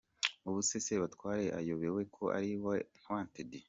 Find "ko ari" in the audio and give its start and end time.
2.15-2.49